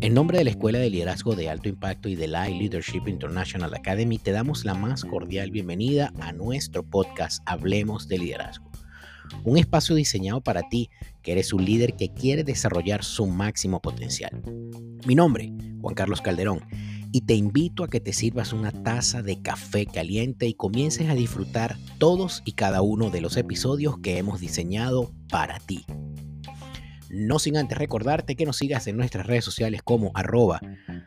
[0.00, 3.74] En nombre de la Escuela de Liderazgo de Alto Impacto y de la Leadership International
[3.74, 8.70] Academy, te damos la más cordial bienvenida a nuestro podcast Hablemos de Liderazgo.
[9.44, 10.90] Un espacio diseñado para ti,
[11.22, 14.42] que eres un líder que quiere desarrollar su máximo potencial.
[15.06, 16.60] Mi nombre, Juan Carlos Calderón,
[17.14, 21.14] y te invito a que te sirvas una taza de café caliente y comiences a
[21.14, 25.86] disfrutar todos y cada uno de los episodios que hemos diseñado para ti.
[27.10, 30.60] No sin antes recordarte que nos sigas en nuestras redes sociales como arroba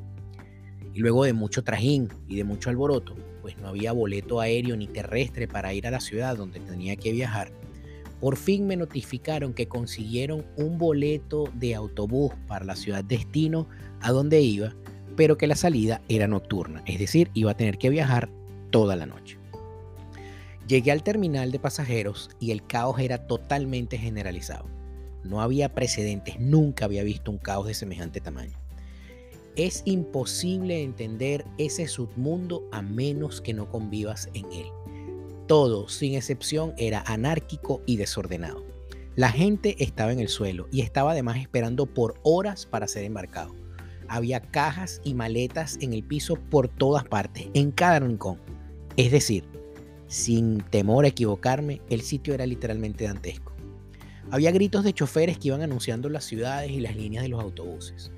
[0.95, 5.47] Luego de mucho trajín y de mucho alboroto, pues no había boleto aéreo ni terrestre
[5.47, 7.51] para ir a la ciudad donde tenía que viajar,
[8.19, 13.67] por fin me notificaron que consiguieron un boleto de autobús para la ciudad destino
[14.01, 14.73] a donde iba,
[15.15, 18.29] pero que la salida era nocturna, es decir, iba a tener que viajar
[18.71, 19.37] toda la noche.
[20.67, 24.65] Llegué al terminal de pasajeros y el caos era totalmente generalizado.
[25.23, 28.64] No había precedentes, nunca había visto un caos de semejante tamaño.
[29.55, 34.65] Es imposible entender ese submundo a menos que no convivas en él.
[35.47, 38.65] Todo, sin excepción, era anárquico y desordenado.
[39.15, 43.55] La gente estaba en el suelo y estaba además esperando por horas para ser embarcado.
[44.09, 48.39] Había cajas y maletas en el piso por todas partes, en cada rincón.
[48.97, 49.45] Es decir,
[50.07, 53.53] sin temor a equivocarme, el sitio era literalmente dantesco.
[54.31, 58.11] Había gritos de choferes que iban anunciando las ciudades y las líneas de los autobuses.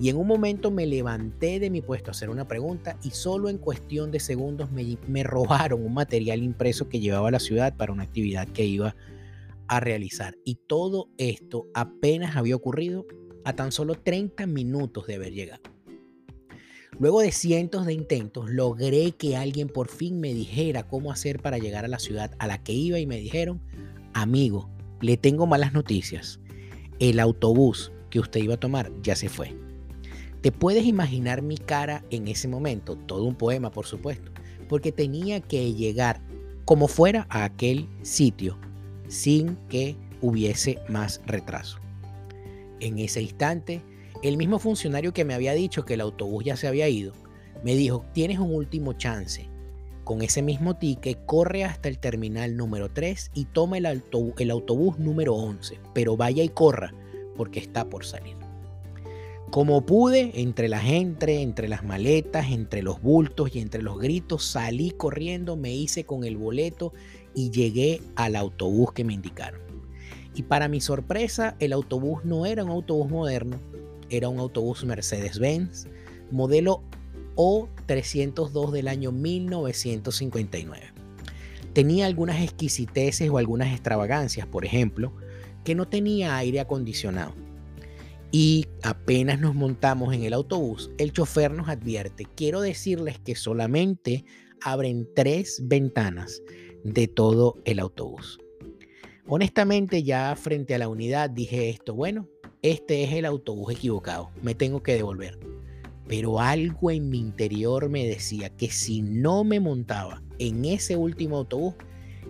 [0.00, 3.48] Y en un momento me levanté de mi puesto a hacer una pregunta y solo
[3.48, 7.92] en cuestión de segundos me, robaron un material impreso que llevaba a la ciudad para
[7.92, 8.94] una actividad que iba
[9.66, 10.36] a realizar.
[10.44, 13.06] Y todo esto apenas había ocurrido
[13.44, 15.62] a tan solo 30 minutos de haber llegado.
[17.00, 21.58] Luego de cientos de intentos, logré que alguien por fin me dijera cómo hacer para
[21.58, 23.60] llegar a la ciudad a la que iba y me dijeron,
[24.14, 24.68] amigo,
[25.00, 26.40] le tengo malas noticias.
[26.98, 29.67] El autobús que usted iba a tomar ya se fue.
[30.40, 34.30] Te puedes imaginar mi cara en ese momento, todo un poema por supuesto,
[34.68, 36.20] porque tenía que llegar
[36.64, 38.58] como fuera a aquel sitio
[39.08, 41.78] sin que hubiese más retraso.
[42.80, 43.82] En ese instante
[44.22, 47.12] el mismo funcionario que me había dicho que el autobús ya se había ido,
[47.62, 49.48] me dijo, tienes un último chance.
[50.04, 55.34] Con ese mismo ticket, corre hasta el terminal número 3 y toma el, autobús número
[55.34, 56.94] 11, pero vaya y corra,
[57.36, 58.36] porque está por salir.
[59.58, 64.44] Como pude, entre la gente, entre las maletas, entre los bultos y entre los gritos,
[64.44, 66.92] salí corriendo, me hice con el boleto
[67.34, 69.60] y llegué al autobús que me indicaron.
[70.32, 73.58] Y para mi sorpresa, el autobús no era un autobús moderno,
[74.10, 75.88] era un autobús Mercedes-Benz,
[76.30, 76.84] modelo
[77.34, 80.92] O302 del año 1959.
[81.72, 85.14] Tenía algunas exquisiteces o algunas extravagancias, por ejemplo,
[85.64, 87.47] que no tenía aire acondicionado.
[88.30, 94.24] Y apenas nos montamos en el autobús, el chofer nos advierte, quiero decirles que solamente
[94.60, 96.42] abren tres ventanas
[96.84, 98.38] de todo el autobús.
[99.26, 102.28] Honestamente ya frente a la unidad dije esto, bueno,
[102.60, 105.38] este es el autobús equivocado, me tengo que devolver.
[106.06, 111.38] Pero algo en mi interior me decía que si no me montaba en ese último
[111.38, 111.74] autobús,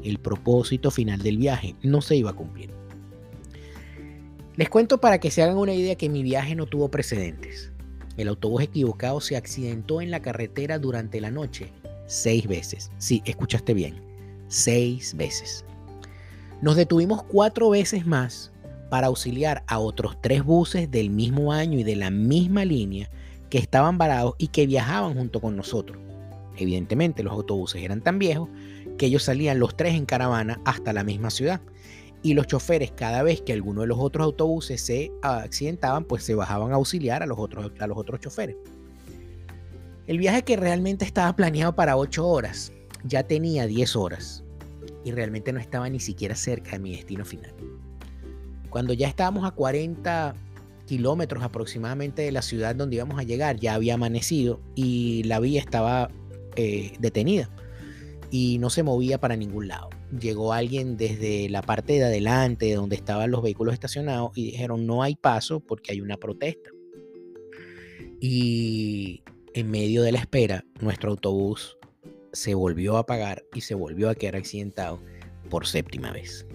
[0.05, 2.78] el propósito final del viaje no se iba a cumplir.
[4.59, 7.71] Les cuento para que se hagan una idea que mi viaje no tuvo precedentes.
[8.17, 11.71] El autobús equivocado se accidentó en la carretera durante la noche
[12.09, 12.91] seis veces.
[12.99, 14.03] Sí, escuchaste bien,
[14.49, 15.65] seis veces.
[16.61, 18.51] Nos detuvimos cuatro veces más
[18.91, 23.09] para auxiliar a otros tres buses del mismo año y de la misma línea
[23.51, 25.99] que estaban varados y que viajaban junto con nosotros.
[26.57, 28.49] Evidentemente los autobuses eran tan viejos
[28.99, 31.61] que ellos salían los tres en caravana hasta la misma ciudad
[32.23, 36.35] y los choferes cada vez que alguno de los otros autobuses se accidentaban pues se
[36.35, 38.57] bajaban a auxiliar a los otros, a los otros choferes.
[40.07, 42.73] El viaje que realmente estaba planeado para 8 horas
[43.05, 44.43] ya tenía 10 horas
[45.05, 47.55] y realmente no estaba ni siquiera cerca de mi destino final.
[48.71, 50.35] Cuando ya estábamos a 40
[50.87, 55.61] kilómetros aproximadamente de la ciudad donde íbamos a llegar, ya había amanecido y la vía
[55.61, 56.11] estaba
[56.57, 57.51] eh, detenida
[58.31, 59.91] y no se movía para ningún lado.
[60.17, 65.03] Llegó alguien desde la parte de adelante, donde estaban los vehículos estacionados, y dijeron no
[65.03, 66.71] hay paso porque hay una protesta.
[68.21, 69.23] Y
[69.55, 71.79] en medio de la espera, nuestro autobús
[72.33, 75.01] se volvió a apagar y se volvió a quedar accidentado
[75.51, 76.47] por séptima vez.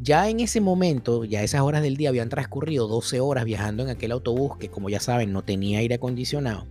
[0.00, 3.90] Ya en ese momento, ya esas horas del día habían transcurrido 12 horas viajando en
[3.90, 6.66] aquel autobús que como ya saben no tenía aire acondicionado.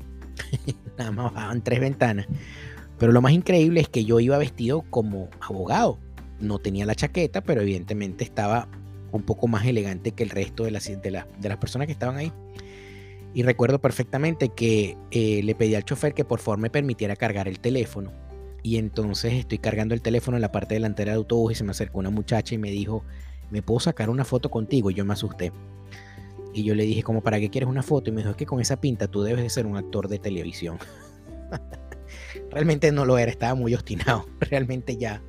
[0.97, 2.27] Nada más bajaban tres ventanas.
[3.01, 5.97] Pero lo más increíble es que yo iba vestido como abogado.
[6.39, 8.67] No tenía la chaqueta, pero evidentemente estaba
[9.11, 11.09] un poco más elegante que el resto de las, de
[11.49, 12.31] las personas que estaban ahí.
[13.33, 17.47] Y recuerdo perfectamente que eh, le pedí al chofer que por favor me permitiera cargar
[17.47, 18.11] el teléfono.
[18.61, 21.71] Y entonces estoy cargando el teléfono en la parte delantera del autobús y se me
[21.71, 23.03] acercó una muchacha y me dijo,
[23.49, 24.91] ¿me puedo sacar una foto contigo?
[24.91, 25.51] Y yo me asusté.
[26.53, 28.11] Y yo le dije, como, ¿para qué quieres una foto?
[28.11, 30.19] Y me dijo, es que con esa pinta tú debes de ser un actor de
[30.19, 30.77] televisión.
[32.51, 34.25] Realmente no lo era, estaba muy obstinado.
[34.39, 35.21] Realmente ya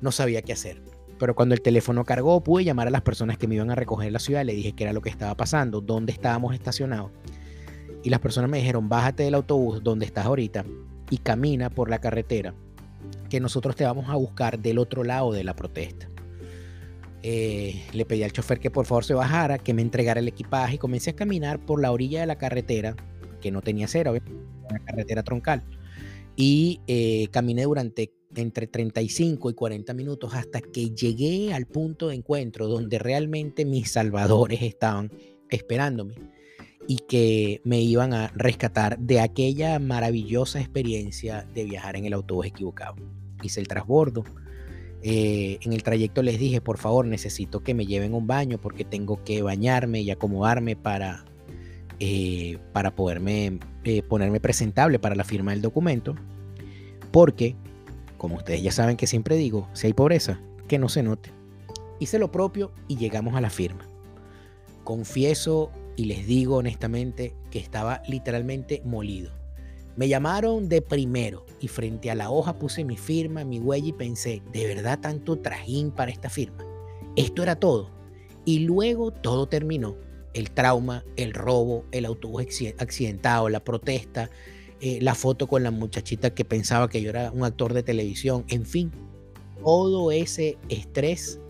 [0.00, 0.82] no sabía qué hacer.
[1.18, 4.08] Pero cuando el teléfono cargó, pude llamar a las personas que me iban a recoger
[4.08, 4.44] en la ciudad.
[4.44, 7.10] Le dije qué era lo que estaba pasando, dónde estábamos estacionados.
[8.02, 10.64] Y las personas me dijeron, bájate del autobús donde estás ahorita
[11.10, 12.54] y camina por la carretera,
[13.28, 16.08] que nosotros te vamos a buscar del otro lado de la protesta.
[17.22, 20.76] Eh, le pedí al chofer que por favor se bajara, que me entregara el equipaje
[20.76, 22.94] y comencé a caminar por la orilla de la carretera,
[23.40, 25.64] que no tenía cera, una carretera troncal.
[26.36, 32.16] Y eh, caminé durante entre 35 y 40 minutos hasta que llegué al punto de
[32.16, 35.10] encuentro donde realmente mis salvadores estaban
[35.48, 36.14] esperándome
[36.88, 42.46] y que me iban a rescatar de aquella maravillosa experiencia de viajar en el autobús
[42.46, 42.96] equivocado.
[43.42, 44.24] Hice el transbordo.
[45.02, 48.84] Eh, en el trayecto les dije, por favor, necesito que me lleven un baño porque
[48.84, 51.24] tengo que bañarme y acomodarme para,
[52.00, 56.14] eh, para poderme eh, ponerme presentable para la firma del documento.
[57.12, 57.54] Porque,
[58.18, 61.30] como ustedes ya saben que siempre digo, si hay pobreza, que no se note.
[62.00, 63.86] Hice lo propio y llegamos a la firma.
[64.84, 69.32] Confieso y les digo honestamente que estaba literalmente molido.
[69.96, 73.92] Me llamaron de primero y frente a la hoja puse mi firma, mi huella y
[73.92, 76.64] pensé, ¿de verdad tanto trajín para esta firma?
[77.16, 77.90] Esto era todo.
[78.44, 79.96] Y luego todo terminó.
[80.36, 82.44] El trauma, el robo, el autobús
[82.78, 84.30] accidentado, la protesta,
[84.80, 88.44] eh, la foto con la muchachita que pensaba que yo era un actor de televisión,
[88.48, 88.92] en fin,
[89.64, 91.40] todo ese estrés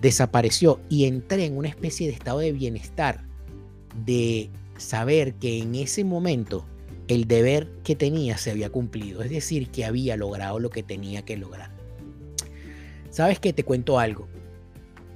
[0.00, 3.24] desapareció y entré en una especie de estado de bienestar
[4.04, 6.66] de saber que en ese momento
[7.06, 11.22] el deber que tenía se había cumplido, es decir, que había logrado lo que tenía
[11.22, 11.70] que lograr.
[13.10, 14.28] ¿Sabes que Te cuento algo.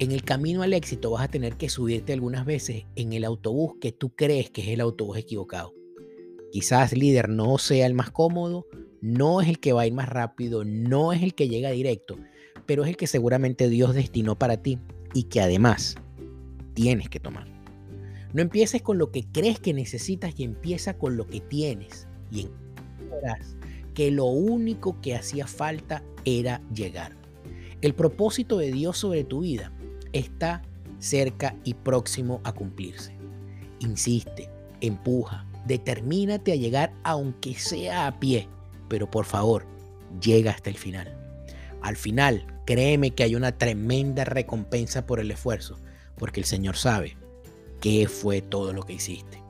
[0.00, 3.74] En el camino al éxito vas a tener que subirte algunas veces en el autobús
[3.80, 5.72] que tú crees que es el autobús equivocado.
[6.50, 8.66] Quizás líder no sea el más cómodo,
[9.00, 12.18] no es el que va a ir más rápido, no es el que llega directo,
[12.66, 14.80] pero es el que seguramente Dios destinó para ti
[15.14, 15.94] y que además
[16.74, 17.46] tienes que tomar.
[18.32, 22.08] No empieces con lo que crees que necesitas y empieza con lo que tienes.
[22.32, 22.48] Y
[23.08, 23.56] verás
[23.94, 27.16] que lo único que hacía falta era llegar.
[27.80, 29.72] El propósito de Dios sobre tu vida
[30.14, 30.62] está
[30.98, 33.14] cerca y próximo a cumplirse.
[33.80, 34.48] Insiste,
[34.80, 38.48] empuja, determínate a llegar aunque sea a pie,
[38.88, 39.66] pero por favor,
[40.20, 41.14] llega hasta el final.
[41.82, 45.78] Al final, créeme que hay una tremenda recompensa por el esfuerzo,
[46.16, 47.16] porque el Señor sabe
[47.80, 49.42] qué fue todo lo que hiciste.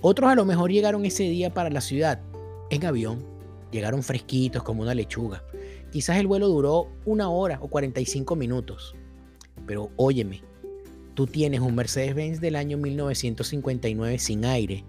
[0.00, 2.20] Otros a lo mejor llegaron ese día para la ciudad
[2.70, 3.24] en avión,
[3.70, 5.44] llegaron fresquitos como una lechuga.
[5.92, 8.96] Quizás el vuelo duró una hora o 45 minutos.
[9.66, 10.42] Pero óyeme,
[11.14, 14.84] tú tienes un Mercedes-Benz del año 1959 sin aire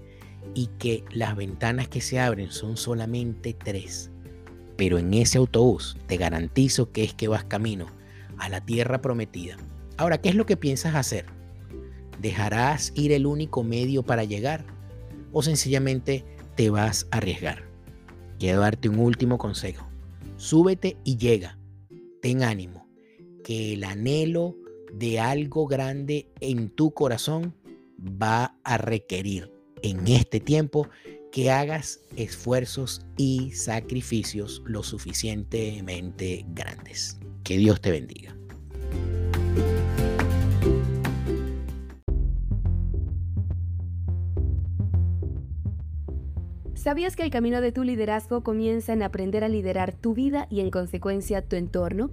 [0.54, 4.12] y que las ventanas que se abren son solamente tres.
[4.78, 7.88] Pero en ese autobús te garantizo que es que vas camino
[8.38, 9.58] a la tierra prometida.
[9.98, 11.26] Ahora, ¿qué es lo que piensas hacer?
[12.20, 14.66] ¿Dejarás ir el único medio para llegar?
[15.32, 16.26] ¿O sencillamente
[16.56, 17.64] te vas a arriesgar?
[18.40, 19.88] Quiero darte un último consejo.
[20.38, 21.58] Súbete y llega.
[22.22, 22.88] Ten ánimo,
[23.44, 24.56] que el anhelo
[24.94, 27.54] de algo grande en tu corazón
[28.00, 30.88] va a requerir en este tiempo
[31.32, 37.20] que hagas esfuerzos y sacrificios lo suficientemente grandes.
[37.44, 38.36] Que Dios te bendiga.
[46.76, 50.60] ¿Sabías que el camino de tu liderazgo comienza en aprender a liderar tu vida y
[50.60, 52.12] en consecuencia tu entorno?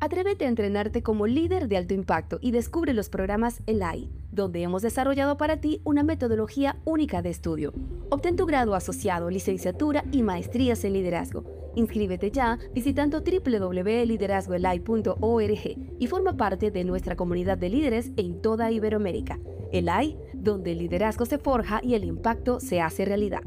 [0.00, 4.82] Atrévete a entrenarte como líder de alto impacto y descubre los programas ELAI, donde hemos
[4.82, 7.72] desarrollado para ti una metodología única de estudio
[8.12, 11.44] Obtén tu grado asociado, licenciatura y maestrías en liderazgo.
[11.76, 19.38] Inscríbete ya visitando www.liderazgoelai.org y forma parte de nuestra comunidad de líderes en toda Iberoamérica.
[19.70, 23.42] El AI, donde el liderazgo se forja y el impacto se hace realidad.